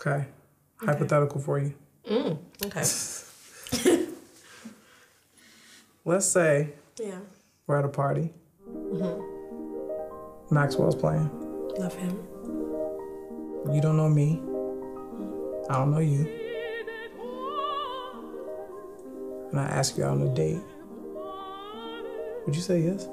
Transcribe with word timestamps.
Okay. 0.00 0.26
Hypothetical 0.76 1.40
for 1.40 1.58
you. 1.58 1.74
Mm, 2.08 2.38
okay. 2.66 2.84
Let's 6.04 6.26
say 6.26 6.70
yeah. 6.98 7.18
we're 7.66 7.78
at 7.78 7.84
a 7.84 7.88
party. 7.88 8.32
Maxwell's 10.50 10.94
playing. 10.94 11.28
Love 11.78 11.94
him. 11.94 12.16
You 13.72 13.80
don't 13.82 13.96
know 13.96 14.08
me. 14.08 14.40
I 15.68 15.74
don't 15.74 15.90
know 15.90 15.98
you. 15.98 16.26
And 19.50 19.60
I 19.60 19.64
ask 19.64 19.98
you 19.98 20.04
out 20.04 20.12
on 20.12 20.22
a 20.22 20.34
date. 20.34 20.60
Would 22.46 22.54
you 22.54 22.62
say 22.62 22.80
yes? 22.80 23.08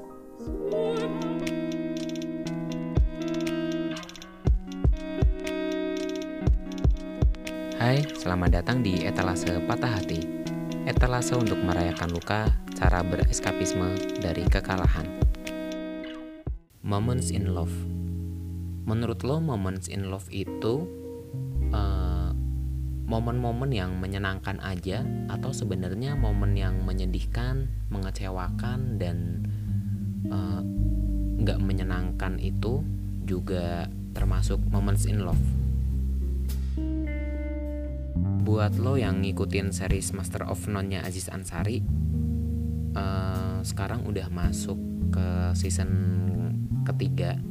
Selamat 8.25 8.57
datang 8.57 8.81
di 8.81 9.05
Etalase 9.05 9.53
Patah 9.69 10.01
Hati. 10.01 10.17
Etalase 10.89 11.37
untuk 11.37 11.61
merayakan 11.61 12.09
luka, 12.09 12.49
cara 12.73 13.05
bereskapisme 13.05 14.17
dari 14.17 14.41
kekalahan. 14.49 15.05
Moments 16.81 17.29
in 17.29 17.53
love. 17.53 17.69
Menurut 18.89 19.21
lo, 19.21 19.37
moments 19.37 19.85
in 19.93 20.09
love 20.09 20.25
itu 20.33 20.89
eh, 21.69 22.33
momen-momen 23.05 23.69
yang 23.69 23.93
menyenangkan 24.01 24.57
aja 24.57 25.05
atau 25.29 25.53
sebenarnya 25.53 26.17
momen 26.17 26.57
yang 26.57 26.81
menyedihkan, 26.81 27.69
mengecewakan 27.93 28.97
dan 28.97 29.45
eh, 30.25 30.61
nggak 31.45 31.61
menyenangkan 31.61 32.41
itu 32.41 32.81
juga 33.21 33.85
termasuk 34.17 34.57
moments 34.73 35.05
in 35.05 35.21
love 35.21 35.64
buat 38.45 38.77
lo 38.77 38.93
yang 38.93 39.25
ngikutin 39.25 39.73
series 39.73 40.13
Master 40.13 40.45
of 40.45 40.69
None-nya 40.69 41.01
Aziz 41.01 41.33
Ansari 41.33 41.81
eh, 42.93 43.57
sekarang 43.65 44.05
udah 44.05 44.29
masuk 44.29 44.77
ke 45.09 45.57
season 45.57 45.89
ketiga. 46.85 47.41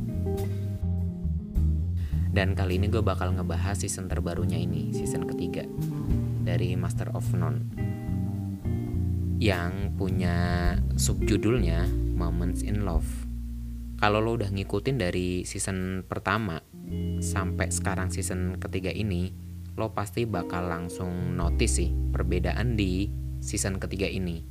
Dan 2.31 2.55
kali 2.55 2.78
ini 2.78 2.86
gue 2.86 3.03
bakal 3.03 3.34
ngebahas 3.34 3.75
season 3.75 4.06
terbarunya 4.06 4.59
ini 4.59 4.95
season 4.95 5.27
ketiga 5.27 5.67
dari 6.47 6.78
Master 6.78 7.11
of 7.11 7.27
None. 7.34 7.75
Yang 9.42 9.98
punya 9.98 10.36
subjudulnya 10.95 11.91
Moments 12.14 12.62
in 12.62 12.86
Love. 12.86 13.27
Kalau 13.98 14.23
lo 14.23 14.39
udah 14.39 14.51
ngikutin 14.51 15.03
dari 15.03 15.42
season 15.42 16.06
pertama 16.06 16.62
sampai 17.19 17.75
sekarang 17.75 18.14
season 18.14 18.62
ketiga 18.62 18.95
ini 18.95 19.44
lo 19.75 19.91
pasti 19.91 20.22
bakal 20.22 20.70
langsung 20.70 21.34
notice 21.34 21.83
sih 21.83 21.91
perbedaan 21.91 22.78
di 22.78 23.11
season 23.42 23.83
ketiga 23.83 24.06
ini. 24.06 24.47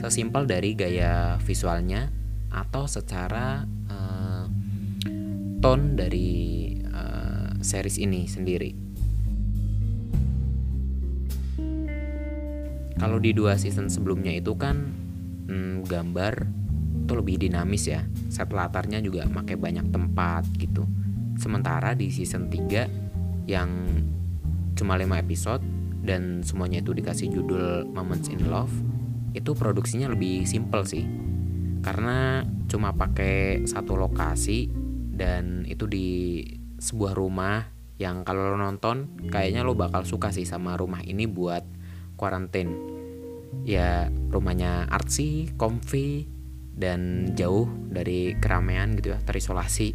Sesimpel 0.00 0.44
dari 0.44 0.76
gaya 0.76 1.40
visualnya 1.40 2.12
atau 2.52 2.84
secara 2.88 3.64
uh, 3.88 4.44
tone 5.60 5.96
dari 5.96 6.30
uh, 6.84 7.56
series 7.64 7.96
ini 8.00 8.28
sendiri. 8.28 8.70
Kalau 12.98 13.22
di 13.22 13.30
dua 13.30 13.54
season 13.54 13.86
sebelumnya 13.86 14.34
itu 14.34 14.58
kan 14.58 14.90
hmm, 15.46 15.86
gambar 15.86 16.34
itu 17.08 17.12
lebih 17.16 17.36
dinamis 17.40 17.88
ya. 17.88 18.04
Set 18.28 18.52
latarnya 18.52 19.00
juga 19.00 19.24
pakai 19.24 19.56
banyak 19.56 19.88
tempat 19.88 20.44
gitu. 20.60 20.84
Sementara 21.38 21.94
di 21.94 22.10
season 22.10 22.50
3 22.50 23.48
yang 23.48 23.70
cuma 24.78 24.94
5 24.94 25.18
episode 25.18 25.66
dan 26.06 26.46
semuanya 26.46 26.78
itu 26.78 26.94
dikasih 26.94 27.34
judul 27.34 27.90
Moments 27.90 28.30
in 28.30 28.46
Love 28.46 28.70
itu 29.36 29.52
produksinya 29.52 30.08
lebih 30.08 30.46
simple 30.48 30.86
sih. 30.86 31.04
Karena 31.84 32.42
cuma 32.66 32.94
pakai 32.94 33.66
satu 33.66 33.98
lokasi 33.98 34.70
dan 35.14 35.66
itu 35.66 35.84
di 35.90 36.42
sebuah 36.78 37.12
rumah 37.18 37.66
yang 37.98 38.22
kalau 38.22 38.54
lo 38.54 38.58
nonton 38.58 39.18
kayaknya 39.26 39.66
lo 39.66 39.74
bakal 39.74 40.06
suka 40.06 40.30
sih 40.30 40.46
sama 40.46 40.78
rumah 40.78 41.02
ini 41.02 41.26
buat 41.26 41.66
quarantine. 42.14 42.70
Ya 43.64 44.12
rumahnya 44.30 44.86
artsy, 44.86 45.50
comfy 45.58 46.28
dan 46.78 47.32
jauh 47.34 47.66
dari 47.90 48.38
keramaian 48.38 48.94
gitu 48.94 49.14
ya 49.14 49.18
terisolasi. 49.22 49.94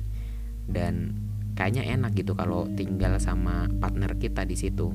Dan 0.63 1.22
kayaknya 1.53 1.85
enak 1.89 2.17
gitu 2.17 2.33
kalau 2.33 2.65
tinggal 2.73 3.17
sama 3.21 3.69
partner 3.81 4.17
kita 4.17 4.45
di 4.45 4.57
situ. 4.57 4.93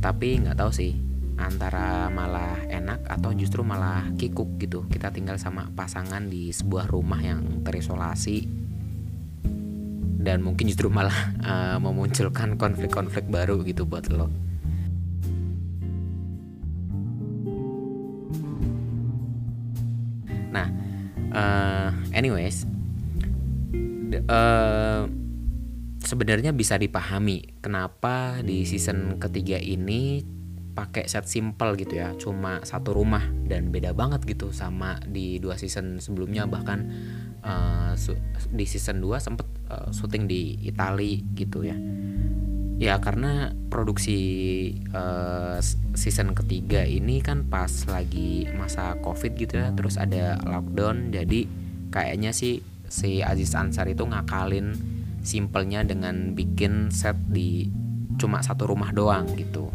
Tapi 0.00 0.40
nggak 0.40 0.56
tahu 0.56 0.72
sih 0.72 0.92
antara 1.40 2.12
malah 2.12 2.60
enak 2.68 3.08
atau 3.08 3.32
justru 3.32 3.64
malah 3.64 4.04
kikuk 4.20 4.60
gitu 4.60 4.84
kita 4.92 5.08
tinggal 5.08 5.40
sama 5.40 5.72
pasangan 5.72 6.28
di 6.28 6.52
sebuah 6.52 6.92
rumah 6.92 7.16
yang 7.16 7.64
terisolasi 7.64 8.44
dan 10.20 10.44
mungkin 10.44 10.68
justru 10.68 10.92
malah 10.92 11.32
uh, 11.40 11.76
memunculkan 11.84 12.60
konflik-konflik 12.60 13.24
baru 13.32 13.64
gitu 13.64 13.88
buat 13.88 14.12
lo. 14.12 14.28
Nah, 20.52 20.68
uh, 21.32 21.88
anyways, 22.12 22.68
uh, 24.28 25.08
sebenarnya 26.00 26.50
bisa 26.56 26.80
dipahami 26.80 27.60
kenapa 27.60 28.40
di 28.40 28.66
season 28.66 29.20
ketiga 29.20 29.60
ini 29.60 30.24
pakai 30.72 31.06
set 31.06 31.28
simple 31.28 31.76
gitu 31.76 32.00
ya. 32.00 32.16
Cuma 32.16 32.64
satu 32.64 32.96
rumah 32.96 33.22
dan 33.46 33.68
beda 33.68 33.92
banget 33.92 34.24
gitu 34.24 34.50
sama 34.50 34.96
di 35.04 35.36
dua 35.38 35.60
season 35.60 36.00
sebelumnya. 36.00 36.48
Bahkan 36.48 36.78
uh, 37.44 37.92
di 38.52 38.64
season 38.64 39.02
2 39.02 39.20
sempet 39.20 39.46
uh, 39.68 39.88
syuting 39.92 40.24
di 40.30 40.56
Itali 40.64 41.24
gitu 41.36 41.66
ya. 41.66 41.76
Ya 42.80 42.96
karena 42.96 43.52
produksi 43.68 44.16
uh, 44.96 45.60
season 45.92 46.32
ketiga 46.32 46.80
ini 46.80 47.20
kan 47.20 47.44
pas 47.44 47.68
lagi 47.84 48.48
masa 48.56 48.96
covid 49.04 49.36
gitu 49.36 49.60
ya. 49.60 49.68
Terus 49.76 50.00
ada 50.00 50.40
lockdown 50.40 51.12
jadi 51.12 51.44
kayaknya 51.92 52.32
sih 52.32 52.64
si 52.90 53.22
Aziz 53.22 53.54
Ansar 53.54 53.86
itu 53.86 54.02
ngakalin 54.02 54.74
simpelnya 55.22 55.86
dengan 55.86 56.34
bikin 56.34 56.90
set 56.90 57.16
di 57.30 57.70
cuma 58.18 58.42
satu 58.42 58.68
rumah 58.68 58.90
doang 58.90 59.30
gitu. 59.38 59.70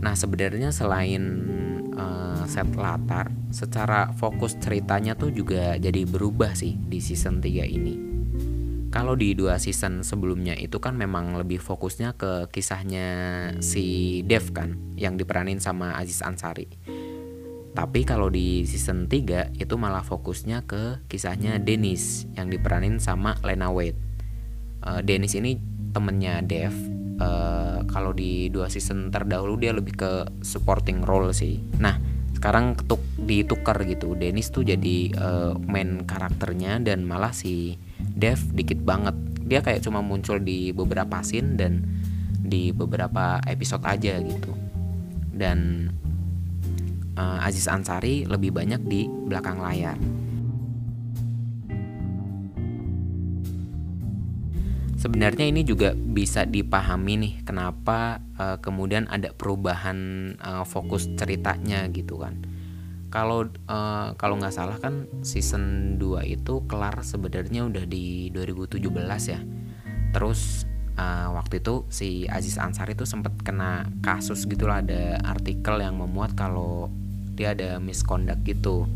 Nah 0.00 0.14
sebenarnya 0.14 0.70
selain 0.70 1.22
uh, 1.96 2.44
set 2.46 2.70
latar, 2.78 3.34
secara 3.50 4.14
fokus 4.14 4.54
ceritanya 4.62 5.18
tuh 5.18 5.34
juga 5.34 5.76
jadi 5.76 6.06
berubah 6.06 6.54
sih 6.54 6.78
di 6.78 7.02
season 7.02 7.42
3 7.42 7.66
ini. 7.66 7.96
Kalau 8.94 9.18
di 9.18 9.34
dua 9.34 9.58
season 9.58 10.06
sebelumnya 10.06 10.54
itu 10.54 10.78
kan 10.78 10.94
memang 10.94 11.34
lebih 11.34 11.58
fokusnya 11.58 12.14
ke 12.14 12.46
kisahnya 12.54 13.08
si 13.58 14.22
Dev 14.22 14.54
kan 14.54 14.78
yang 14.94 15.18
diperanin 15.18 15.58
sama 15.58 15.98
Aziz 15.98 16.22
Ansari. 16.22 16.70
Tapi 17.74 18.06
kalau 18.06 18.30
di 18.30 18.62
season 18.62 19.10
3 19.10 19.58
itu 19.58 19.74
malah 19.74 20.06
fokusnya 20.06 20.62
ke 20.62 21.02
kisahnya 21.10 21.58
Dennis 21.58 22.22
yang 22.38 22.46
diperanin 22.46 23.02
sama 23.02 23.34
Lena 23.42 23.74
Waite. 23.74 23.98
Uh, 24.78 25.02
Dennis 25.02 25.34
ini 25.34 25.58
temennya 25.90 26.38
Dev. 26.46 26.70
Uh, 27.14 27.82
kalau 27.86 28.10
di 28.10 28.50
dua 28.50 28.66
season 28.66 29.10
terdahulu 29.10 29.54
dia 29.54 29.70
lebih 29.70 29.94
ke 29.94 30.12
supporting 30.42 31.02
role 31.02 31.30
sih. 31.30 31.58
Nah 31.78 31.98
sekarang 32.34 32.78
ketuk 32.78 33.02
ditukar 33.18 33.82
gitu. 33.86 34.14
Dennis 34.14 34.54
tuh 34.54 34.62
jadi 34.62 35.10
uh, 35.18 35.54
main 35.58 36.06
karakternya 36.06 36.78
dan 36.78 37.02
malah 37.02 37.34
si 37.34 37.74
Dev 37.98 38.38
dikit 38.54 38.82
banget. 38.82 39.18
Dia 39.46 39.62
kayak 39.66 39.82
cuma 39.82 39.98
muncul 39.98 40.38
di 40.38 40.70
beberapa 40.70 41.22
scene 41.26 41.58
dan 41.58 41.86
di 42.38 42.70
beberapa 42.70 43.42
episode 43.50 43.82
aja 43.82 44.20
gitu. 44.22 44.52
Dan 45.34 45.90
uh, 47.18 47.46
Aziz 47.46 47.66
Ansari 47.70 48.26
lebih 48.26 48.54
banyak 48.54 48.80
di 48.84 49.06
belakang 49.06 49.58
layar. 49.62 49.98
Sebenarnya 55.04 55.44
ini 55.44 55.68
juga 55.68 55.92
bisa 55.92 56.48
dipahami 56.48 57.14
nih 57.20 57.34
kenapa 57.44 58.24
uh, 58.40 58.56
kemudian 58.56 59.04
ada 59.12 59.36
perubahan 59.36 60.32
uh, 60.40 60.64
fokus 60.64 61.12
ceritanya 61.12 61.84
gitu 61.92 62.24
kan. 62.24 62.40
Kalau 63.12 63.44
uh, 63.68 64.16
kalau 64.16 64.40
nggak 64.40 64.56
salah 64.56 64.80
kan 64.80 65.04
season 65.20 65.96
2 66.00 66.24
itu 66.24 66.64
kelar 66.64 67.04
sebenarnya 67.04 67.68
udah 67.68 67.84
di 67.84 68.32
2017 68.32 68.80
ya. 69.28 69.44
Terus 70.16 70.64
uh, 70.96 71.36
waktu 71.36 71.60
itu 71.60 71.84
si 71.92 72.24
Aziz 72.24 72.56
Ansari 72.56 72.96
itu 72.96 73.04
sempat 73.04 73.36
kena 73.44 73.84
kasus 74.00 74.48
gitulah 74.48 74.80
ada 74.80 75.20
artikel 75.20 75.84
yang 75.84 76.00
memuat 76.00 76.32
kalau 76.32 76.88
dia 77.34 77.52
ada 77.52 77.82
misconduct 77.82 78.42
gitu. 78.46 78.86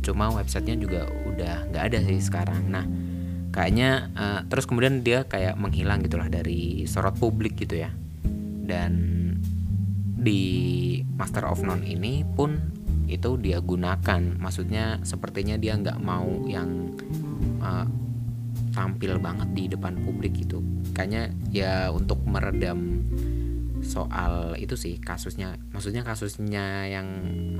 Cuma 0.00 0.32
websitenya 0.32 0.76
juga 0.80 1.00
udah 1.06 1.68
nggak 1.72 1.84
ada 1.92 1.98
sih 2.04 2.20
sekarang. 2.20 2.62
Nah 2.72 2.84
kayaknya 3.52 4.12
uh, 4.16 4.40
terus 4.48 4.68
kemudian 4.68 5.00
dia 5.00 5.24
kayak 5.24 5.56
menghilang 5.56 6.04
gitulah 6.04 6.28
dari 6.28 6.84
sorot 6.88 7.16
publik 7.16 7.56
gitu 7.60 7.84
ya. 7.84 7.92
Dan 8.66 8.92
di 10.16 10.42
Master 11.14 11.46
of 11.46 11.62
None 11.62 11.86
ini 11.86 12.26
pun 12.26 12.58
itu 13.06 13.38
dia 13.38 13.62
gunakan. 13.62 14.40
Maksudnya 14.42 15.00
sepertinya 15.06 15.54
dia 15.54 15.78
nggak 15.78 16.02
mau 16.02 16.26
yang 16.50 16.90
uh, 17.62 17.86
tampil 18.74 19.16
banget 19.22 19.48
di 19.54 19.64
depan 19.70 19.96
publik 20.04 20.36
gitu. 20.36 20.60
Kayaknya 20.92 21.32
ya 21.52 21.88
untuk 21.92 22.20
meredam 22.26 23.04
soal 23.86 24.58
itu 24.58 24.74
sih 24.74 24.98
kasusnya. 24.98 25.54
Maksudnya 25.70 26.02
kasusnya 26.02 26.90
yang 26.90 27.08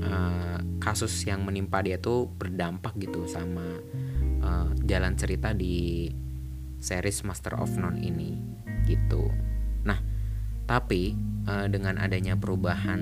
uh, 0.03 0.59
kasus 0.83 1.23
yang 1.23 1.47
menimpa 1.47 1.79
dia 1.79 1.97
tuh 1.97 2.27
berdampak 2.27 2.93
gitu 2.99 3.23
sama 3.25 3.63
uh, 4.43 4.69
jalan 4.83 5.15
cerita 5.15 5.55
di 5.55 6.11
series 6.77 7.23
Master 7.23 7.55
of 7.57 7.71
None 7.79 8.03
ini 8.03 8.35
gitu. 8.85 9.31
Nah 9.87 9.97
tapi 10.67 11.15
uh, 11.47 11.71
dengan 11.71 11.95
adanya 11.97 12.35
perubahan 12.35 13.01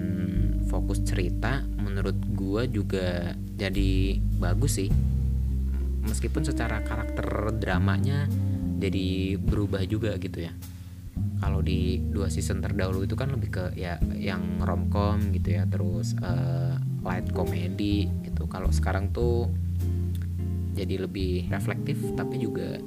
fokus 0.69 1.01
cerita 1.01 1.65
menurut 1.81 2.15
gua 2.37 2.69
juga 2.69 3.33
jadi 3.57 4.21
bagus 4.37 4.77
sih. 4.79 4.89
Meskipun 6.05 6.45
secara 6.45 6.85
karakter 6.85 7.49
dramanya 7.57 8.29
jadi 8.77 9.41
berubah 9.41 9.81
juga 9.89 10.13
gitu 10.21 10.45
ya 10.45 10.53
kalau 11.39 11.59
di 11.59 11.99
dua 11.99 12.31
season 12.31 12.63
terdahulu 12.63 13.03
itu 13.03 13.15
kan 13.17 13.31
lebih 13.31 13.49
ke 13.51 13.65
ya 13.75 13.99
yang 14.15 14.59
romcom 14.63 15.19
gitu 15.35 15.59
ya 15.59 15.67
terus 15.67 16.15
uh, 16.23 16.79
light 17.03 17.29
comedy 17.35 18.07
gitu. 18.25 18.47
Kalau 18.47 18.71
sekarang 18.71 19.11
tuh 19.11 19.51
jadi 20.75 21.07
lebih 21.07 21.47
reflektif 21.47 21.99
tapi 22.15 22.41
juga 22.41 22.79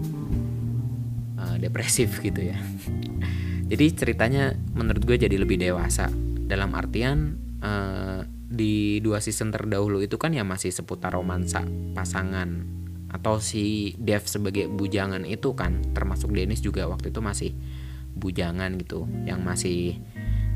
uh, 1.41 1.57
depresif 1.61 2.19
gitu 2.27 2.53
ya. 2.53 2.59
Jadi 3.69 3.87
ceritanya 3.93 4.57
menurut 4.73 5.05
gue 5.05 5.17
jadi 5.21 5.37
lebih 5.37 5.61
dewasa. 5.61 6.09
Dalam 6.49 6.73
artian 6.73 7.37
uh, 7.61 8.25
di 8.49 8.97
dua 9.05 9.21
season 9.21 9.53
terdahulu 9.53 10.01
itu 10.01 10.17
kan 10.17 10.33
ya 10.33 10.41
masih 10.41 10.73
seputar 10.73 11.13
romansa 11.13 11.65
pasangan. 11.93 12.65
Atau 13.09 13.41
si 13.41 13.97
Dev 13.97 14.25
sebagai 14.29 14.69
bujangan 14.69 15.25
itu 15.25 15.53
kan 15.57 15.81
termasuk 15.97 16.33
Dennis 16.33 16.61
juga 16.61 16.89
waktu 16.89 17.13
itu 17.13 17.21
masih 17.21 17.53
bujangan 18.19 18.75
gitu 18.83 19.07
yang 19.25 19.41
masih 19.47 19.97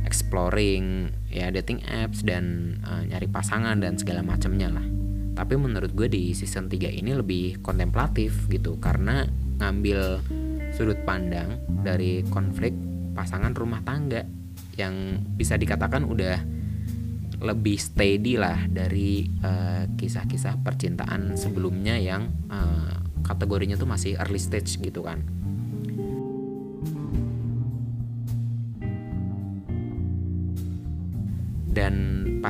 exploring 0.03 1.15
ya 1.31 1.49
dating 1.49 1.81
apps 1.89 2.27
dan 2.27 2.77
uh, 2.85 3.07
nyari 3.07 3.31
pasangan 3.31 3.79
dan 3.79 3.97
segala 3.97 4.21
macamnya 4.21 4.69
lah. 4.69 4.87
Tapi 5.33 5.57
menurut 5.57 5.97
gue 5.97 6.13
di 6.13 6.37
season 6.37 6.69
3 6.69 6.93
ini 6.93 7.17
lebih 7.17 7.65
kontemplatif 7.65 8.51
gitu 8.53 8.77
karena 8.77 9.25
ngambil 9.57 10.21
sudut 10.77 11.01
pandang 11.09 11.57
dari 11.81 12.21
konflik 12.29 12.77
pasangan 13.17 13.57
rumah 13.57 13.81
tangga 13.85 14.25
yang 14.77 15.21
bisa 15.37 15.57
dikatakan 15.57 16.05
udah 16.05 16.37
lebih 17.43 17.77
steady 17.77 18.39
lah 18.39 18.71
dari 18.71 19.27
eh, 19.27 19.85
kisah-kisah 19.99 20.63
percintaan 20.63 21.35
sebelumnya 21.35 21.99
yang 21.99 22.31
uh, 22.47 23.03
kategorinya 23.27 23.75
tuh 23.75 23.91
masih 23.91 24.15
early 24.15 24.39
stage 24.39 24.79
gitu 24.79 25.03
kan. 25.03 25.27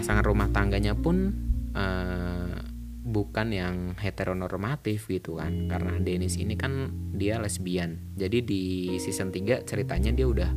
Pasangan 0.02 0.26
rumah 0.26 0.50
tangganya 0.50 0.99
pun 0.99 1.31
uh, 1.78 2.58
bukan 3.06 3.54
yang 3.54 3.94
heteronormatif 3.94 5.06
gitu 5.06 5.38
kan. 5.38 5.70
Karena 5.70 5.94
Dennis 6.02 6.34
ini 6.43 6.58
kan 6.58 6.90
dia 7.14 7.38
lesbian. 7.38 8.10
Jadi 8.19 8.43
di 8.43 8.62
season 8.99 9.31
3 9.31 9.62
ceritanya 9.62 10.10
dia 10.10 10.26
udah 10.26 10.50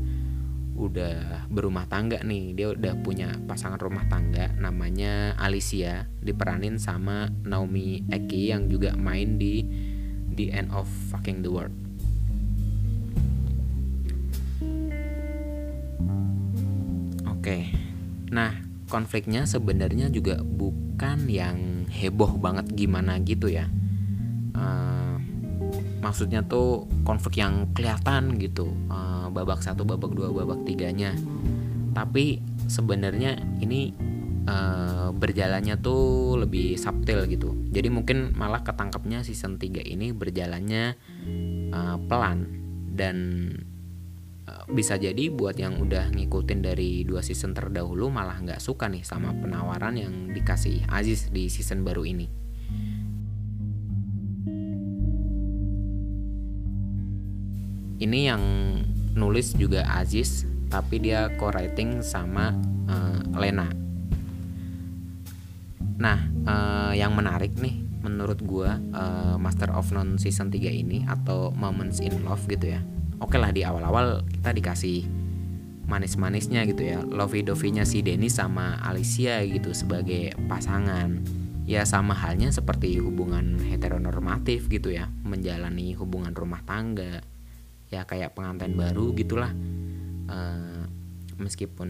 udah 0.82 1.46
berumah 1.54 1.86
tangga 1.86 2.26
nih. 2.26 2.58
Dia 2.58 2.74
udah 2.74 2.98
punya 3.06 3.38
pasangan 3.46 3.78
rumah 3.78 4.10
tangga 4.10 4.50
namanya 4.58 5.38
Alicia 5.38 6.10
diperanin 6.26 6.82
sama 6.82 7.30
Naomi 7.46 8.02
Eki 8.10 8.50
yang 8.50 8.66
juga 8.66 8.98
main 8.98 9.38
di 9.38 9.62
The 10.34 10.58
End 10.58 10.74
of 10.74 10.90
Fucking 11.14 11.46
the 11.46 11.54
World. 11.54 11.76
Oke. 17.30 17.46
Okay. 17.46 17.64
Nah, 18.34 18.65
konfliknya 18.88 19.50
sebenarnya 19.50 20.14
juga 20.14 20.42
bukan 20.42 21.26
yang 21.26 21.88
heboh 21.90 22.38
banget 22.38 22.70
gimana 22.74 23.18
gitu 23.22 23.50
ya. 23.50 23.66
Uh, 24.56 25.20
maksudnya 26.00 26.46
tuh 26.46 26.86
konflik 27.04 27.42
yang 27.42 27.70
kelihatan 27.74 28.38
gitu, 28.38 28.72
uh, 28.94 29.28
babak 29.34 29.66
satu, 29.66 29.84
babak 29.84 30.14
dua, 30.14 30.30
babak 30.32 30.64
tiganya. 30.64 31.18
Tapi 31.96 32.40
sebenarnya 32.70 33.40
ini 33.62 33.96
uh, 34.46 35.10
berjalannya 35.12 35.82
tuh 35.82 36.38
lebih 36.46 36.78
subtil 36.78 37.26
gitu. 37.30 37.54
Jadi 37.74 37.90
mungkin 37.90 38.38
malah 38.38 38.62
ketangkapnya 38.62 39.26
season 39.26 39.58
3 39.58 39.82
ini 39.82 40.14
berjalannya 40.14 40.96
uh, 41.74 41.98
pelan 42.06 42.48
dan 42.96 43.18
bisa 44.70 44.98
jadi 44.98 45.30
buat 45.34 45.58
yang 45.58 45.82
udah 45.82 46.14
ngikutin 46.14 46.60
dari 46.62 47.06
dua 47.06 47.22
season 47.22 47.54
terdahulu 47.54 48.10
malah 48.10 48.42
nggak 48.42 48.62
suka 48.62 48.90
nih 48.90 49.02
sama 49.06 49.34
penawaran 49.34 49.98
yang 49.98 50.14
dikasih 50.34 50.86
Aziz 50.90 51.30
di 51.30 51.50
season 51.50 51.86
baru 51.86 52.06
ini. 52.06 52.28
Ini 57.96 58.20
yang 58.28 58.44
nulis 59.16 59.56
juga 59.56 59.88
Aziz, 59.88 60.44
tapi 60.68 61.00
dia 61.00 61.32
co-writing 61.40 62.04
sama 62.04 62.52
uh, 62.92 63.22
Lena. 63.40 63.72
Nah, 65.96 66.20
uh, 66.44 66.92
yang 66.92 67.16
menarik 67.16 67.56
nih 67.56 67.82
menurut 68.04 68.44
gua 68.44 68.78
uh, 68.94 69.40
Master 69.40 69.72
of 69.74 69.90
None 69.96 70.22
season 70.22 70.52
3 70.54 70.70
ini 70.70 71.08
atau 71.08 71.50
Moments 71.56 72.04
in 72.04 72.22
Love 72.22 72.46
gitu 72.52 72.78
ya 72.78 72.84
oke 73.20 73.32
okay 73.32 73.40
lah 73.40 73.52
di 73.52 73.62
awal-awal 73.64 74.24
kita 74.28 74.52
dikasih 74.56 75.06
manis-manisnya 75.86 76.66
gitu 76.66 76.82
ya. 76.86 77.00
Lovey 77.06 77.46
dovey-nya 77.46 77.86
si 77.86 78.02
Denny 78.02 78.28
sama 78.28 78.82
Alicia 78.82 79.42
gitu 79.46 79.72
sebagai 79.72 80.34
pasangan. 80.50 81.22
Ya 81.66 81.82
sama 81.82 82.14
halnya 82.14 82.54
seperti 82.54 83.02
hubungan 83.02 83.58
heteronormatif 83.58 84.70
gitu 84.70 84.94
ya. 84.94 85.10
Menjalani 85.26 85.98
hubungan 85.98 86.34
rumah 86.34 86.62
tangga. 86.66 87.26
Ya 87.90 88.06
kayak 88.06 88.38
pengantin 88.38 88.78
baru 88.78 89.14
gitulah. 89.18 89.54
E, 90.30 90.40
meskipun 91.38 91.90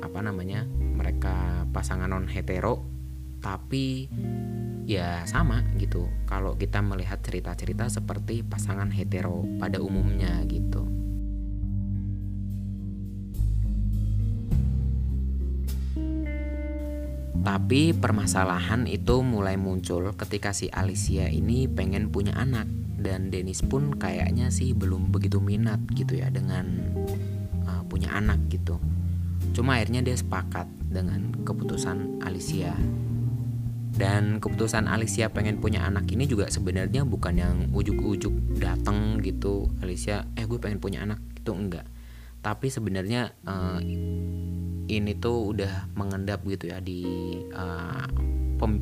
apa 0.00 0.20
namanya 0.20 0.64
mereka 0.68 1.64
pasangan 1.72 2.12
non 2.12 2.28
hetero 2.28 2.93
tapi 3.44 4.08
ya 4.88 5.20
sama 5.28 5.60
gitu. 5.76 6.08
Kalau 6.24 6.56
kita 6.56 6.80
melihat 6.80 7.20
cerita-cerita 7.20 7.92
seperti 7.92 8.40
pasangan 8.40 8.88
hetero 8.88 9.44
pada 9.60 9.84
umumnya 9.84 10.40
gitu. 10.48 10.88
Tapi 17.44 17.92
permasalahan 17.92 18.88
itu 18.88 19.20
mulai 19.20 19.60
muncul 19.60 20.16
ketika 20.16 20.56
si 20.56 20.72
Alicia 20.72 21.28
ini 21.28 21.68
pengen 21.68 22.08
punya 22.08 22.32
anak. 22.40 22.64
Dan 22.96 23.28
Dennis 23.28 23.60
pun 23.60 24.00
kayaknya 24.00 24.48
sih 24.48 24.72
belum 24.72 25.12
begitu 25.12 25.36
minat 25.36 25.76
gitu 25.92 26.16
ya 26.16 26.32
dengan 26.32 26.64
uh, 27.68 27.84
punya 27.84 28.16
anak 28.16 28.48
gitu. 28.48 28.80
Cuma 29.52 29.76
akhirnya 29.76 30.00
dia 30.00 30.16
sepakat 30.16 30.64
dengan 30.88 31.36
keputusan 31.44 32.24
Alicia 32.24 32.72
dan 33.94 34.42
keputusan 34.42 34.90
Alicia 34.90 35.30
pengen 35.30 35.62
punya 35.62 35.86
anak 35.86 36.10
ini 36.10 36.26
juga 36.26 36.50
sebenarnya 36.50 37.06
bukan 37.06 37.34
yang 37.38 37.56
ujuk-ujuk 37.70 38.58
datang 38.58 39.22
gitu. 39.22 39.70
Alicia 39.78 40.26
eh 40.34 40.44
gue 40.44 40.58
pengen 40.58 40.82
punya 40.82 41.06
anak. 41.06 41.22
Itu 41.38 41.54
enggak. 41.54 41.86
Tapi 42.42 42.68
sebenarnya 42.68 43.32
uh, 43.46 43.78
ini 44.90 45.12
tuh 45.16 45.54
udah 45.54 45.94
mengendap 45.94 46.42
gitu 46.44 46.68
ya 46.74 46.82
di 46.82 47.06
uh, 47.54 48.04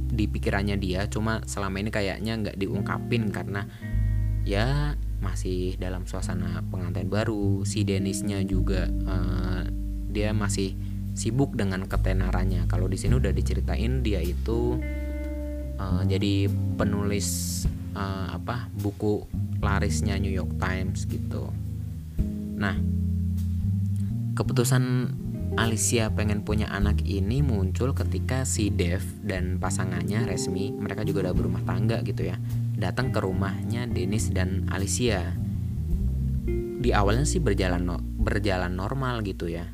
di 0.09 0.25
pikirannya 0.33 0.81
dia. 0.81 1.05
Cuma 1.13 1.45
selama 1.45 1.85
ini 1.85 1.93
kayaknya 1.93 2.33
nggak 2.41 2.57
diungkapin 2.57 3.29
karena 3.29 3.69
ya 4.49 4.97
masih 5.21 5.77
dalam 5.77 6.09
suasana 6.09 6.65
pengantin 6.73 7.13
baru. 7.13 7.69
Si 7.69 7.85
Denisnya 7.85 8.41
juga 8.49 8.89
uh, 8.89 9.63
dia 10.09 10.33
masih 10.33 10.73
sibuk 11.13 11.53
dengan 11.53 11.85
ketenarannya. 11.85 12.65
Kalau 12.67 12.89
di 12.89 12.97
sini 12.97 13.21
udah 13.21 13.31
diceritain 13.37 14.01
dia 14.01 14.25
itu 14.25 14.81
uh, 15.83 16.03
jadi 16.07 16.47
penulis 16.79 17.63
uh, 17.99 18.39
apa 18.39 18.71
buku 18.79 19.27
larisnya 19.59 20.15
New 20.19 20.31
York 20.31 20.55
Times 20.63 21.07
gitu. 21.11 21.51
Nah, 22.59 22.79
keputusan 24.39 25.15
Alicia 25.53 26.09
pengen 26.09 26.49
punya 26.49 26.73
anak 26.73 27.05
ini 27.05 27.45
muncul 27.45 27.93
ketika 27.93 28.49
si 28.49 28.73
Dev 28.73 29.05
dan 29.21 29.61
pasangannya 29.61 30.25
resmi 30.25 30.73
mereka 30.73 31.05
juga 31.05 31.29
udah 31.29 31.35
berumah 31.37 31.63
tangga 31.69 32.01
gitu 32.01 32.25
ya 32.25 32.41
datang 32.73 33.13
ke 33.13 33.21
rumahnya 33.21 33.85
Dennis 33.85 34.33
dan 34.33 34.65
Alicia 34.73 35.37
di 36.83 36.91
awalnya 36.97 37.29
sih 37.29 37.45
berjalan 37.45 37.85
no, 37.85 38.01
berjalan 38.01 38.73
normal 38.73 39.21
gitu 39.29 39.53
ya 39.53 39.69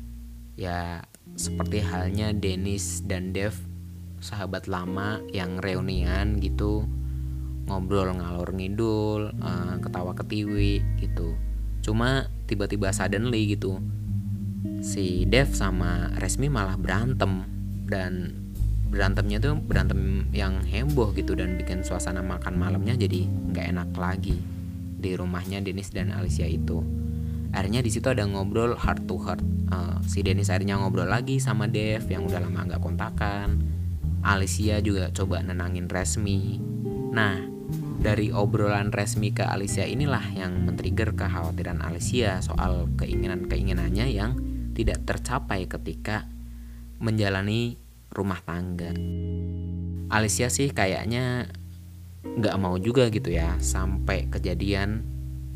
ya 0.59 1.07
seperti 1.39 1.79
halnya 1.79 2.35
Dennis 2.35 3.07
dan 3.07 3.31
Dev 3.31 3.55
sahabat 4.19 4.67
lama 4.67 5.23
yang 5.31 5.59
reunian 5.59 6.39
gitu 6.39 6.87
ngobrol 7.69 8.09
ngalor 8.09 8.49
ngidul 8.49 9.29
uh, 9.39 9.77
ketawa 9.77 10.17
ketiwi 10.17 10.81
gitu. 10.97 11.37
Cuma 11.85 12.27
tiba-tiba 12.49 12.89
suddenly 12.89 13.53
gitu 13.53 13.77
si 14.81 15.23
Dev 15.29 15.53
sama 15.53 16.11
Resmi 16.17 16.49
malah 16.49 16.75
berantem. 16.75 17.45
Dan 17.89 18.33
berantemnya 18.89 19.37
tuh 19.37 19.53
berantem 19.57 20.25
yang 20.33 20.65
heboh 20.65 21.13
gitu 21.13 21.37
dan 21.37 21.57
bikin 21.61 21.85
suasana 21.85 22.25
makan 22.25 22.57
malamnya 22.57 22.97
jadi 22.97 23.29
nggak 23.53 23.65
enak 23.69 23.89
lagi 23.93 24.41
di 24.99 25.13
rumahnya 25.13 25.61
Dennis 25.61 25.93
dan 25.93 26.09
Alicia 26.09 26.49
itu. 26.49 26.81
Akhirnya 27.49 27.81
di 27.81 27.89
situ 27.89 28.09
ada 28.09 28.25
ngobrol 28.25 28.77
heart 28.77 29.05
to 29.09 29.17
heart. 29.21 29.41
Uh, 29.69 30.01
si 30.09 30.25
Dennis 30.25 30.49
akhirnya 30.49 30.81
ngobrol 30.81 31.05
lagi 31.05 31.37
sama 31.37 31.69
Dev 31.69 32.09
yang 32.09 32.25
udah 32.25 32.41
lama 32.41 32.65
nggak 32.65 32.81
kontakan 32.81 33.78
Alicia 34.23 34.79
juga 34.83 35.11
coba 35.11 35.43
nenangin 35.43 35.87
Resmi 35.87 36.59
nah 37.09 37.49
dari 37.99 38.31
obrolan 38.31 38.95
Resmi 38.95 39.35
ke 39.35 39.43
Alicia 39.43 39.83
inilah 39.83 40.23
yang 40.31 40.63
men-trigger 40.63 41.13
kekhawatiran 41.19 41.83
Alicia 41.83 42.39
soal 42.39 42.87
keinginan-keinginannya 42.95 44.07
yang 44.07 44.39
tidak 44.71 45.03
tercapai 45.03 45.67
ketika 45.67 46.23
menjalani 47.03 47.75
rumah 48.15 48.39
tangga. 48.39 48.95
Alicia 50.09 50.47
sih 50.47 50.71
kayaknya 50.71 51.51
nggak 52.23 52.55
mau 52.55 52.79
juga 52.79 53.11
gitu 53.11 53.35
ya 53.35 53.59
sampai 53.59 54.31
kejadian 54.31 55.03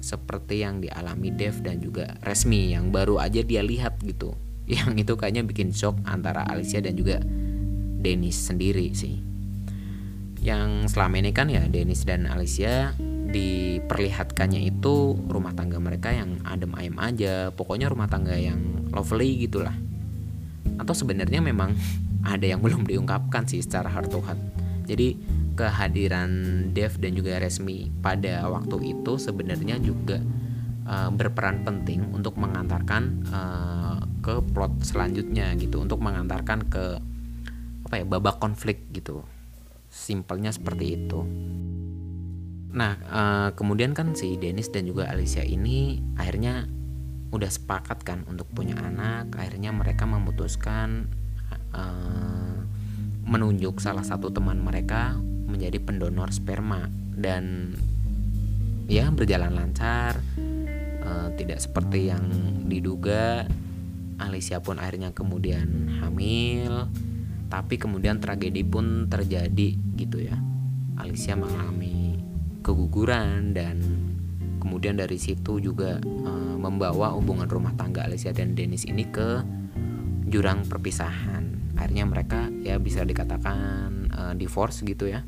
seperti 0.03 0.67
yang 0.67 0.83
dialami 0.83 1.31
Dev 1.31 1.63
dan 1.63 1.79
juga 1.79 2.19
Resmi 2.27 2.75
yang 2.75 2.91
baru 2.91 3.23
aja 3.23 3.39
dia 3.39 3.63
lihat 3.63 4.03
gitu. 4.03 4.35
Yang 4.67 5.07
itu 5.07 5.13
kayaknya 5.19 5.43
bikin 5.43 5.75
shock 5.75 5.99
antara 6.07 6.47
Alicia 6.47 6.79
dan 6.79 6.95
juga 6.95 7.19
Dennis 8.03 8.35
sendiri 8.51 8.91
sih. 8.91 9.23
Yang 10.43 10.91
selama 10.91 11.23
ini 11.23 11.31
kan 11.31 11.47
ya 11.47 11.63
Dennis 11.71 12.03
dan 12.03 12.27
Alicia 12.27 12.91
diperlihatkannya 13.33 14.61
itu 14.69 15.17
rumah 15.31 15.55
tangga 15.55 15.79
mereka 15.79 16.11
yang 16.11 16.37
adem 16.43 16.75
ayem 16.75 16.99
aja, 16.99 17.49
pokoknya 17.55 17.87
rumah 17.89 18.11
tangga 18.11 18.35
yang 18.35 18.91
lovely 18.91 19.47
gitulah. 19.47 19.73
Atau 20.77 20.93
sebenarnya 20.93 21.39
memang 21.39 21.73
ada 22.33 22.43
yang 22.43 22.59
belum 22.59 22.83
diungkapkan 22.85 23.47
sih 23.47 23.63
secara 23.63 23.87
heart 23.87 24.11
to 24.11 24.19
heart. 24.19 24.37
Jadi 24.83 25.15
kehadiran 25.55 26.29
Dev 26.75 26.97
dan 26.99 27.15
juga 27.15 27.39
Resmi 27.39 27.87
pada 28.03 28.49
waktu 28.49 28.97
itu 28.97 29.15
sebenarnya 29.21 29.77
juga 29.79 30.19
uh, 30.89 31.09
berperan 31.13 31.61
penting 31.63 32.09
untuk 32.11 32.35
mengantarkan 32.41 33.03
uh, 33.31 34.01
ke 34.19 34.43
plot 34.51 34.81
selanjutnya 34.83 35.55
gitu, 35.55 35.79
untuk 35.79 36.03
mengantarkan 36.03 36.67
ke 36.67 36.99
apa 37.93 38.01
ya 38.01 38.09
babak 38.09 38.41
konflik 38.41 38.89
gitu. 38.89 39.21
Simpelnya 39.85 40.49
seperti 40.49 40.97
itu. 40.97 41.21
Nah, 42.73 42.97
uh, 43.05 43.49
kemudian 43.53 43.93
kan 43.93 44.17
si 44.17 44.33
Dennis 44.41 44.73
dan 44.73 44.89
juga 44.89 45.13
Alicia 45.13 45.45
ini 45.45 46.01
akhirnya 46.17 46.65
udah 47.29 47.45
sepakat 47.53 48.01
kan 48.01 48.25
untuk 48.25 48.49
punya 48.49 48.73
anak. 48.81 49.29
Akhirnya 49.37 49.69
mereka 49.69 50.09
memutuskan 50.09 51.05
uh, 51.69 52.65
menunjuk 53.29 53.77
salah 53.77 54.01
satu 54.01 54.33
teman 54.33 54.57
mereka 54.57 55.13
menjadi 55.45 55.77
pendonor 55.77 56.33
sperma 56.33 56.89
dan 57.13 57.77
ya 58.89 59.13
berjalan 59.13 59.53
lancar 59.53 60.17
uh, 61.05 61.29
tidak 61.37 61.61
seperti 61.61 62.09
yang 62.09 62.25
diduga 62.65 63.45
Alicia 64.17 64.65
pun 64.65 64.81
akhirnya 64.81 65.13
kemudian 65.13 66.01
hamil 66.01 66.89
tapi 67.53 67.77
kemudian 67.77 68.17
tragedi 68.17 68.65
pun 68.65 69.05
terjadi 69.05 69.77
gitu 69.93 70.25
ya. 70.25 70.33
Alicia 70.97 71.37
mengalami 71.37 72.17
keguguran 72.65 73.53
dan 73.53 73.77
kemudian 74.57 74.97
dari 74.97 75.21
situ 75.21 75.61
juga 75.61 76.01
uh, 76.01 76.57
membawa 76.57 77.13
hubungan 77.13 77.45
rumah 77.45 77.77
tangga 77.77 78.09
Alicia 78.09 78.33
dan 78.33 78.57
Dennis 78.57 78.89
ini 78.89 79.05
ke 79.05 79.45
jurang 80.25 80.65
perpisahan. 80.65 81.77
Akhirnya 81.77 82.09
mereka 82.09 82.49
ya 82.65 82.81
bisa 82.81 83.05
dikatakan 83.05 84.09
uh, 84.09 84.33
divorce 84.33 84.81
gitu 84.81 85.13
ya. 85.13 85.21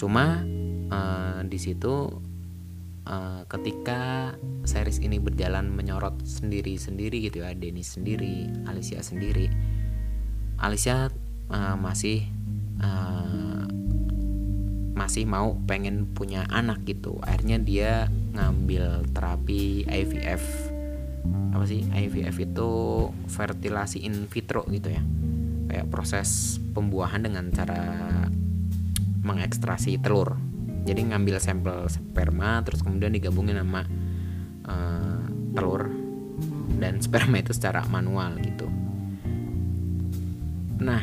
Cuma 0.00 0.48
uh, 0.88 1.44
di 1.44 1.60
situ 1.60 2.08
uh, 3.04 3.44
ketika 3.52 4.32
series 4.64 4.96
ini 5.04 5.20
berjalan 5.20 5.68
menyorot 5.68 6.24
sendiri-sendiri 6.24 7.20
gitu 7.28 7.44
ya 7.44 7.52
Dennis 7.52 8.00
sendiri 8.00 8.48
Alicia 8.64 9.04
sendiri 9.04 9.74
Alicia 10.58 11.10
uh, 11.50 11.76
masih 11.76 12.24
uh, 12.80 13.66
masih 14.94 15.26
mau 15.26 15.58
pengen 15.66 16.08
punya 16.14 16.46
anak 16.48 16.86
gitu. 16.86 17.18
Akhirnya 17.20 17.58
dia 17.60 17.92
ngambil 18.32 19.10
terapi 19.10 19.84
IVF 19.84 20.42
apa 21.54 21.64
sih? 21.66 21.82
IVF 21.86 22.36
itu 22.40 22.70
fertilasi 23.30 24.06
in 24.06 24.30
vitro 24.30 24.62
gitu 24.70 24.94
ya. 24.94 25.02
Kayak 25.70 25.90
proses 25.90 26.58
pembuahan 26.72 27.22
dengan 27.26 27.50
cara 27.50 27.82
mengekstrasi 29.24 29.98
telur. 29.98 30.38
Jadi 30.84 31.10
ngambil 31.10 31.40
sampel 31.40 31.88
sperma 31.88 32.60
terus 32.62 32.84
kemudian 32.84 33.10
digabungin 33.10 33.58
sama 33.58 33.82
uh, 34.68 35.24
telur. 35.56 35.90
Dan 36.74 36.98
sperma 37.02 37.38
itu 37.40 37.54
secara 37.54 37.86
manual 37.86 38.36
gitu 38.42 38.83
nah 40.84 41.02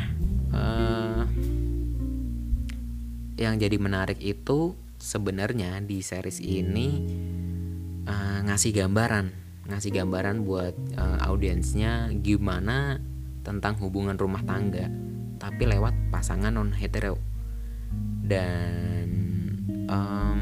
uh, 0.54 1.26
yang 3.42 3.58
jadi 3.58 3.82
menarik 3.82 4.22
itu 4.22 4.78
sebenarnya 5.02 5.82
di 5.82 6.06
series 6.06 6.38
ini 6.38 6.90
uh, 8.06 8.46
ngasih 8.46 8.78
gambaran 8.78 9.34
ngasih 9.66 9.90
gambaran 9.90 10.46
buat 10.46 10.78
uh, 11.02 11.26
audiensnya 11.26 12.14
gimana 12.22 13.02
tentang 13.42 13.82
hubungan 13.82 14.14
rumah 14.22 14.46
tangga 14.46 14.86
tapi 15.42 15.66
lewat 15.66 16.14
pasangan 16.14 16.54
non 16.54 16.70
hetero 16.78 17.18
dan 18.22 19.10
um, 19.90 20.42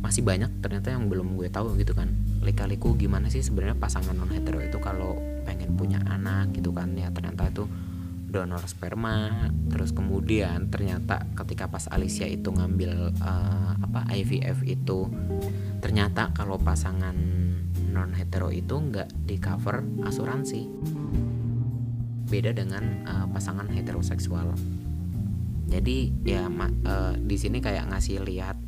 masih 0.00 0.22
banyak 0.24 0.48
ternyata 0.64 0.94
yang 0.94 1.06
belum 1.06 1.36
gue 1.36 1.52
tahu 1.52 1.76
gitu 1.76 1.92
kan. 1.92 2.10
Lika-liku 2.40 2.96
gimana 2.96 3.28
sih 3.28 3.44
sebenarnya 3.44 3.76
pasangan 3.76 4.16
non 4.16 4.32
hetero 4.32 4.58
itu 4.58 4.80
kalau 4.80 5.18
pengen 5.42 5.76
punya 5.76 6.00
anak 6.06 6.52
gitu 6.56 6.70
kan 6.70 6.92
ya 6.94 7.10
ternyata 7.10 7.48
itu 7.50 7.64
donor 8.30 8.62
sperma. 8.70 9.50
Terus 9.68 9.90
kemudian 9.90 10.70
ternyata 10.70 11.26
ketika 11.34 11.66
pas 11.66 11.90
Alicia 11.90 12.30
itu 12.30 12.54
ngambil 12.54 13.10
uh, 13.18 13.74
apa 13.82 14.06
IVF 14.14 14.62
itu 14.64 15.10
ternyata 15.82 16.30
kalau 16.30 16.56
pasangan 16.56 17.18
non 17.90 18.14
hetero 18.14 18.54
itu 18.54 18.78
nggak 18.78 19.10
di 19.26 19.36
cover 19.42 19.82
asuransi. 20.06 20.62
Beda 22.30 22.54
dengan 22.54 23.02
uh, 23.04 23.26
pasangan 23.34 23.66
heteroseksual. 23.66 24.54
Jadi 25.70 26.14
ya 26.22 26.46
uh, 26.46 27.14
di 27.18 27.36
sini 27.38 27.58
kayak 27.58 27.90
ngasih 27.90 28.22
lihat 28.22 28.58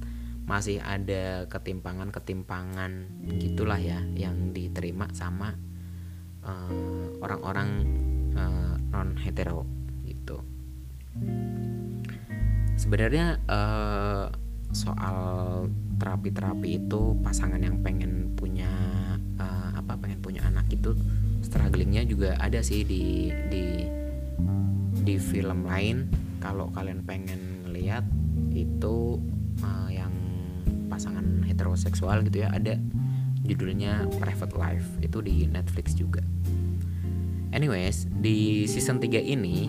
masih 0.43 0.83
ada 0.83 1.47
ketimpangan-ketimpangan 1.47 3.07
gitulah 3.39 3.79
ya 3.79 4.03
yang 4.19 4.51
diterima 4.51 5.07
sama 5.15 5.55
orang-orang 7.23 7.69
uh, 8.35 8.41
uh, 8.41 8.75
non 8.93 9.15
hetero 9.19 9.65
gitu. 10.05 10.39
Sebenarnya 12.77 13.39
uh, 13.47 14.27
soal 14.73 15.19
terapi-terapi 16.01 16.83
itu 16.83 17.15
pasangan 17.23 17.61
yang 17.61 17.79
pengen 17.85 18.35
punya 18.35 18.71
apa 19.73 19.99
pengen 19.99 20.23
punya 20.23 20.47
anak 20.47 20.71
itu 20.71 20.95
strugglingnya 21.43 22.07
juga 22.07 22.39
ada 22.39 22.63
sih 22.63 22.87
di 22.87 23.35
di 23.51 23.83
di 25.03 25.15
film 25.19 25.67
lain. 25.67 26.07
Kalau 26.39 26.71
kalian 26.75 27.03
pengen 27.07 27.71
lihat 27.71 28.07
itu 28.51 29.19
uh, 29.63 29.91
yang 29.91 30.11
pasangan 30.87 31.43
heteroseksual 31.47 32.23
gitu 32.27 32.47
ya 32.47 32.51
ada 32.55 32.79
judulnya 33.43 34.07
Private 34.19 34.55
Life 34.55 34.89
itu 35.03 35.19
di 35.21 35.47
Netflix 35.51 35.95
juga 35.99 36.23
anyways 37.53 38.09
di 38.09 38.65
season 38.71 39.03
3 39.03 39.19
ini 39.19 39.69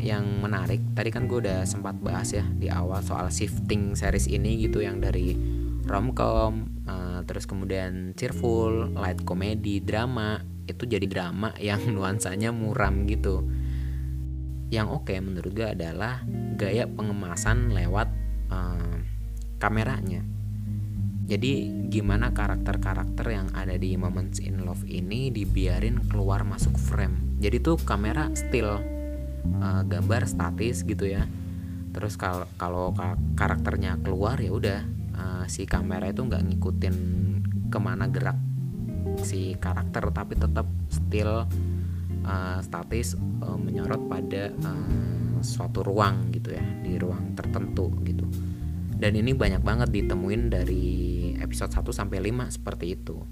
yang 0.00 0.40
menarik 0.40 0.80
tadi 0.96 1.12
kan 1.12 1.28
gue 1.28 1.44
udah 1.44 1.68
sempat 1.68 1.98
bahas 2.00 2.32
ya 2.32 2.46
di 2.56 2.72
awal 2.72 3.04
soal 3.04 3.28
shifting 3.28 3.92
series 3.92 4.30
ini 4.30 4.64
gitu 4.64 4.80
yang 4.80 4.96
dari 5.02 5.36
romcom 5.84 6.80
terus 7.24 7.44
kemudian 7.46 8.16
cheerful, 8.16 8.90
light 8.96 9.22
comedy, 9.22 9.78
drama 9.78 10.40
itu 10.66 10.86
jadi 10.86 11.06
drama 11.06 11.54
yang 11.62 11.78
nuansanya 11.96 12.50
muram 12.54 13.06
gitu. 13.06 13.46
Yang 14.70 15.02
oke 15.02 15.10
okay 15.10 15.18
menurut 15.18 15.50
gue 15.50 15.66
adalah 15.66 16.22
gaya 16.54 16.86
pengemasan 16.86 17.74
lewat 17.74 18.08
uh, 18.54 18.96
kameranya 19.58 20.22
jadi 21.30 21.62
gimana 21.86 22.34
karakter-karakter 22.34 23.22
yang 23.30 23.54
ada 23.54 23.78
di 23.78 23.94
Moments 23.94 24.42
in 24.42 24.66
Love 24.66 24.82
ini 24.90 25.30
dibiarin 25.30 26.02
keluar 26.10 26.42
masuk 26.42 26.74
frame? 26.74 27.38
Jadi 27.38 27.62
tuh 27.62 27.78
kamera 27.78 28.26
still 28.34 28.82
uh, 29.62 29.82
gambar 29.86 30.26
statis 30.26 30.82
gitu 30.82 31.06
ya. 31.06 31.30
Terus 31.94 32.18
kalau 32.18 32.90
karakternya 33.38 34.02
keluar 34.02 34.42
ya 34.42 34.50
udah 34.50 34.80
uh, 35.14 35.44
si 35.46 35.70
kamera 35.70 36.10
itu 36.10 36.26
nggak 36.26 36.50
ngikutin 36.50 36.96
ke 37.70 37.78
mana 37.78 38.10
gerak 38.10 38.34
si 39.22 39.54
karakter 39.54 40.10
tapi 40.10 40.34
tetap 40.34 40.66
still 40.90 41.46
uh, 42.26 42.58
statis 42.58 43.14
uh, 43.46 43.54
menyorot 43.54 44.02
pada 44.10 44.50
uh, 44.66 45.38
suatu 45.46 45.86
ruang 45.86 46.34
gitu 46.34 46.58
ya 46.58 46.64
di 46.82 46.98
ruang 46.98 47.38
tertentu 47.38 47.86
gitu 48.02 48.26
dan 49.00 49.16
ini 49.16 49.32
banyak 49.32 49.64
banget 49.64 49.88
ditemuin 49.88 50.52
dari 50.52 50.86
episode 51.40 51.72
1 51.72 51.88
sampai 51.88 52.20
5 52.20 52.60
seperti 52.60 53.00
itu. 53.00 53.24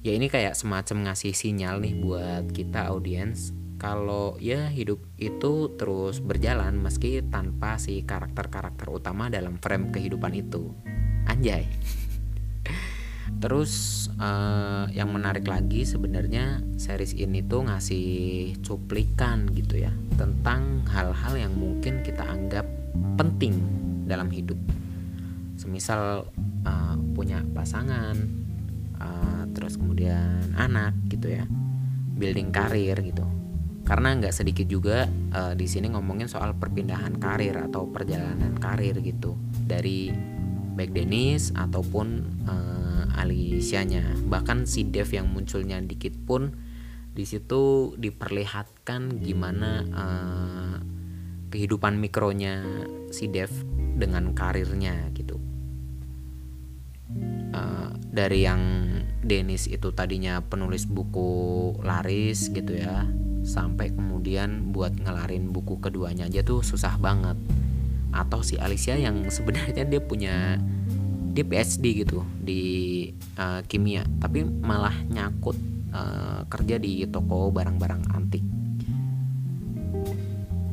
Ya 0.00 0.16
ini 0.16 0.32
kayak 0.32 0.56
semacam 0.56 1.12
ngasih 1.12 1.36
sinyal 1.36 1.84
nih 1.84 1.94
buat 2.00 2.50
kita 2.50 2.90
audiens 2.90 3.52
kalau 3.76 4.40
ya 4.40 4.72
hidup 4.72 5.04
itu 5.20 5.74
terus 5.76 6.18
berjalan 6.18 6.80
meski 6.80 7.20
tanpa 7.28 7.76
si 7.76 8.02
karakter-karakter 8.02 8.88
utama 8.88 9.28
dalam 9.28 9.60
frame 9.60 9.92
kehidupan 9.92 10.32
itu. 10.32 10.72
Anjay. 11.28 11.68
Terus 13.42 14.06
uh, 14.22 14.86
yang 14.94 15.10
menarik 15.10 15.46
lagi 15.46 15.82
sebenarnya 15.82 16.62
series 16.78 17.14
ini 17.18 17.42
tuh 17.42 17.66
ngasih 17.66 18.06
cuplikan 18.62 19.50
gitu 19.50 19.82
ya 19.82 19.90
tentang 20.14 20.86
hal-hal 20.90 21.34
yang 21.38 21.54
mungkin 21.54 22.06
kita 22.06 22.22
anggap 22.22 22.66
penting 23.18 23.58
dalam 24.06 24.30
hidup. 24.30 24.58
Semisal 25.62 26.26
uh, 26.66 26.96
punya 27.14 27.46
pasangan 27.54 28.18
uh, 28.98 29.46
terus 29.54 29.78
kemudian 29.78 30.58
anak 30.58 30.90
gitu 31.06 31.30
ya 31.38 31.46
building 32.18 32.50
karir 32.50 32.98
gitu. 32.98 33.22
Karena 33.86 34.18
nggak 34.18 34.34
sedikit 34.34 34.66
juga 34.66 35.06
uh, 35.06 35.54
di 35.54 35.70
sini 35.70 35.94
ngomongin 35.94 36.26
soal 36.26 36.58
perpindahan 36.58 37.14
karir 37.22 37.54
atau 37.62 37.86
perjalanan 37.86 38.58
karir 38.58 38.98
gitu. 38.98 39.38
Dari 39.62 40.10
baik 40.74 40.90
Dennis 40.90 41.54
ataupun 41.54 42.06
uh, 42.48 43.20
Alicia-nya 43.22 44.02
bahkan 44.26 44.66
si 44.66 44.82
Dev 44.82 45.06
yang 45.14 45.30
munculnya 45.30 45.78
dikit 45.78 46.16
pun 46.26 46.58
di 47.12 47.22
situ 47.28 47.92
diperlihatkan 48.00 49.20
gimana 49.22 49.70
uh, 49.92 50.76
kehidupan 51.52 52.00
mikronya 52.00 52.64
si 53.12 53.28
Dev 53.28 53.52
dengan 53.94 54.32
karirnya 54.32 55.12
gitu 55.14 55.21
uh, 57.52 57.92
dari 58.12 58.44
yang 58.44 58.62
Dennis 59.22 59.70
itu 59.70 59.94
tadinya 59.94 60.42
penulis 60.42 60.84
buku 60.84 61.72
laris 61.86 62.50
gitu 62.50 62.74
ya 62.74 63.06
sampai 63.46 63.94
kemudian 63.94 64.74
buat 64.74 64.94
ngelarin 64.98 65.50
buku 65.50 65.78
keduanya 65.78 66.26
aja 66.26 66.42
tuh 66.42 66.64
susah 66.66 66.98
banget. 66.98 67.38
Atau 68.12 68.44
si 68.44 68.60
Alicia 68.60 68.98
yang 68.98 69.30
sebenarnya 69.30 69.86
dia 69.86 70.00
punya 70.02 70.60
dia 71.32 71.44
PhD 71.48 72.04
gitu 72.04 72.20
di 72.36 73.08
uh, 73.40 73.64
kimia 73.64 74.04
tapi 74.20 74.44
malah 74.44 74.92
nyakut 75.08 75.56
uh, 75.96 76.44
kerja 76.50 76.76
di 76.76 77.08
toko 77.08 77.48
barang-barang 77.48 78.02
antik. 78.12 78.44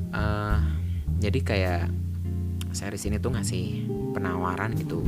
Uh, 0.10 0.60
jadi 1.22 1.40
kayak 1.46 1.84
series 2.74 3.08
ini 3.08 3.18
tuh 3.22 3.34
ngasih 3.34 3.88
penawaran 4.14 4.76
gitu 4.76 5.06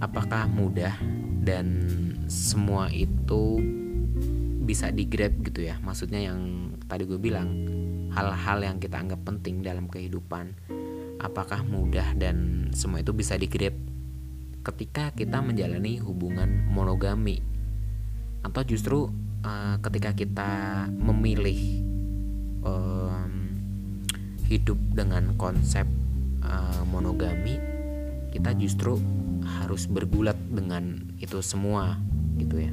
apakah 0.00 0.48
mudah 0.48 0.96
dan 1.44 1.84
semua 2.26 2.88
itu 2.88 3.60
bisa 4.64 4.88
di 4.88 5.04
grab 5.04 5.36
gitu 5.44 5.68
ya? 5.68 5.76
Maksudnya 5.84 6.24
yang 6.32 6.72
tadi 6.88 7.04
gue 7.04 7.20
bilang 7.20 7.52
hal-hal 8.10 8.58
yang 8.64 8.76
kita 8.80 8.98
anggap 8.98 9.22
penting 9.22 9.62
dalam 9.62 9.86
kehidupan 9.86 10.56
apakah 11.20 11.62
mudah 11.62 12.16
dan 12.16 12.66
semua 12.72 13.04
itu 13.04 13.12
bisa 13.12 13.36
di 13.36 13.46
grab 13.46 13.76
ketika 14.64 15.12
kita 15.12 15.44
menjalani 15.44 16.00
hubungan 16.00 16.64
monogami? 16.72 17.44
Atau 18.40 18.64
justru 18.64 19.12
uh, 19.44 19.76
ketika 19.84 20.16
kita 20.16 20.50
memilih 20.88 21.60
um, 22.64 23.32
hidup 24.48 24.80
dengan 24.96 25.36
konsep 25.36 25.84
uh, 26.40 26.82
monogami 26.88 27.69
kita 28.30 28.54
justru 28.54 28.96
harus 29.44 29.90
bergulat 29.90 30.38
dengan 30.48 31.10
itu 31.18 31.42
semua 31.42 31.98
gitu 32.38 32.62
ya. 32.62 32.72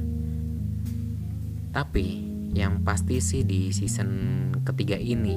Tapi 1.74 2.24
yang 2.56 2.80
pasti 2.82 3.20
sih 3.20 3.44
di 3.44 3.68
season 3.74 4.08
ketiga 4.64 4.96
ini 4.96 5.36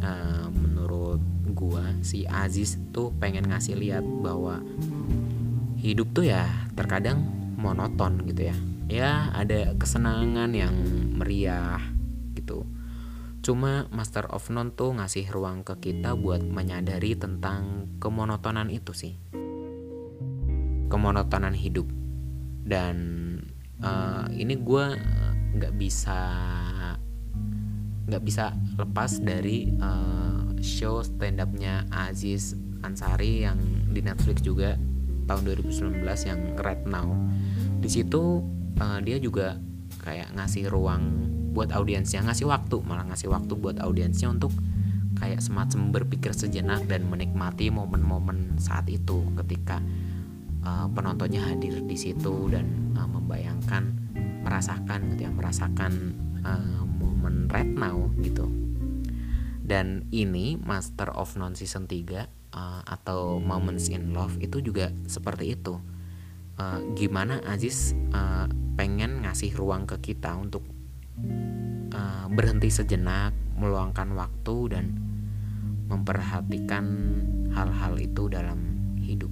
uh, 0.00 0.46
menurut 0.52 1.20
gua 1.56 1.90
si 2.06 2.28
Aziz 2.28 2.78
tuh 2.94 3.10
pengen 3.18 3.50
ngasih 3.50 3.74
lihat 3.74 4.04
bahwa 4.22 4.62
hidup 5.80 6.12
tuh 6.14 6.28
ya 6.30 6.46
terkadang 6.78 7.24
monoton 7.58 8.22
gitu 8.28 8.52
ya. 8.52 8.56
Ya 8.86 9.10
ada 9.34 9.74
kesenangan 9.74 10.54
yang 10.54 10.74
meriah 11.18 11.82
gitu. 12.38 12.62
Cuma 13.42 13.90
Master 13.90 14.26
of 14.30 14.46
None 14.50 14.74
tuh 14.74 14.94
ngasih 14.94 15.26
ruang 15.30 15.66
ke 15.66 15.90
kita 15.90 16.14
buat 16.14 16.42
menyadari 16.42 17.18
tentang 17.18 17.90
kemonotonan 17.98 18.70
itu 18.70 18.94
sih 18.94 19.14
kemonotonan 20.88 21.54
hidup. 21.54 21.86
Dan 22.66 22.96
uh, 23.82 24.26
ini 24.34 24.58
gue 24.58 24.86
nggak 25.56 25.74
bisa 25.78 26.18
nggak 28.06 28.22
bisa 28.22 28.54
lepas 28.78 29.18
dari 29.18 29.70
uh, 29.82 30.54
show 30.62 31.02
stand 31.02 31.42
upnya 31.42 31.82
Aziz 31.90 32.54
Ansari 32.86 33.42
yang 33.42 33.58
di 33.90 33.98
Netflix 33.98 34.42
juga 34.46 34.78
tahun 35.26 35.42
2019 35.58 36.06
yang 36.30 36.40
Red 36.54 36.86
Now. 36.86 37.10
Di 37.82 37.90
situ 37.90 38.46
uh, 38.78 38.98
dia 39.02 39.18
juga 39.18 39.58
kayak 40.06 40.38
ngasih 40.38 40.70
ruang 40.70 41.34
buat 41.56 41.72
audiensnya 41.72 42.20
ngasih 42.20 42.46
waktu 42.46 42.84
malah 42.84 43.08
ngasih 43.08 43.32
waktu 43.32 43.56
buat 43.56 43.80
audiensnya 43.80 44.28
untuk 44.28 44.52
kayak 45.16 45.40
semacam 45.40 45.88
berpikir 45.88 46.36
sejenak 46.36 46.84
dan 46.84 47.08
menikmati 47.08 47.72
momen-momen 47.72 48.60
saat 48.60 48.84
itu 48.92 49.24
ketika 49.40 49.80
uh, 50.66 50.86
penontonnya 50.90 51.46
hadir 51.46 51.78
di 51.86 51.94
situ 51.94 52.50
dan 52.50 52.66
uh, 52.98 53.06
membayangkan 53.06 53.94
merasakan 54.42 55.14
gitu 55.14 55.30
ya 55.30 55.30
merasakan 55.30 56.18
uh, 56.42 56.82
momen 56.98 57.46
right 57.54 57.70
now 57.70 58.10
gitu. 58.18 58.50
Dan 59.66 60.06
ini 60.14 60.54
Master 60.58 61.10
of 61.10 61.34
None 61.34 61.58
season 61.58 61.90
3 61.90 62.26
uh, 62.54 62.82
atau 62.86 63.42
Moments 63.42 63.90
in 63.90 64.14
Love 64.14 64.38
itu 64.38 64.62
juga 64.62 64.94
seperti 65.10 65.58
itu. 65.58 65.78
Uh, 66.56 66.80
gimana 66.94 67.42
Aziz 67.50 67.92
uh, 68.14 68.46
pengen 68.78 69.26
ngasih 69.26 69.52
ruang 69.58 69.84
ke 69.84 69.98
kita 70.14 70.38
untuk 70.38 70.62
uh, 71.92 72.26
berhenti 72.30 72.70
sejenak 72.70 73.34
meluangkan 73.58 74.14
waktu 74.14 74.56
dan 74.72 74.86
memperhatikan 75.90 76.84
hal-hal 77.52 77.94
itu 77.98 78.30
dalam 78.30 78.58
hidup 79.02 79.30